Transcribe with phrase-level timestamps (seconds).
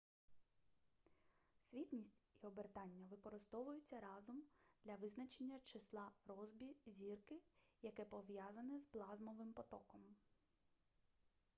[1.65, 4.43] світність і обертання використовуються разом
[4.85, 7.39] для визначення числа россбі зірки
[7.81, 10.01] яке пов'язане з плазмовим потоком